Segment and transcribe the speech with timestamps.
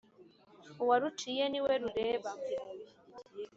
[0.81, 2.31] uwâruciye niwe rureba